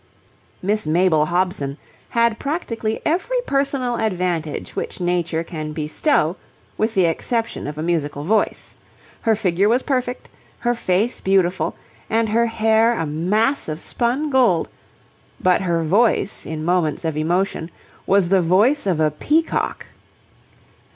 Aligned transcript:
Miss 0.63 0.87
Mabel 0.87 1.27
Hobson 1.27 1.77
had 2.09 2.39
practically 2.39 2.99
every 3.05 3.37
personal 3.45 3.97
advantage 3.97 4.75
which 4.75 4.99
nature 4.99 5.43
can 5.43 5.73
bestow 5.73 6.37
with 6.75 6.95
the 6.95 7.05
exception 7.05 7.67
of 7.67 7.77
a 7.77 7.83
musical 7.83 8.23
voice. 8.23 8.73
Her 9.21 9.35
figure 9.35 9.69
was 9.69 9.83
perfect, 9.83 10.27
her 10.61 10.73
face 10.73 11.21
beautiful, 11.21 11.75
and 12.09 12.29
her 12.29 12.47
hair 12.47 12.97
a 12.97 13.05
mass 13.05 13.69
of 13.69 13.79
spun 13.79 14.31
gold; 14.31 14.69
but 15.39 15.61
her 15.61 15.83
voice 15.83 16.47
in 16.47 16.65
moments 16.65 17.05
of 17.05 17.15
emotion 17.15 17.69
was 18.07 18.29
the 18.29 18.41
voice 18.41 18.87
of 18.87 18.99
a 18.99 19.11
peacock. 19.11 19.85